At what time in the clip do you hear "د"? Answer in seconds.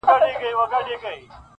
0.51-0.55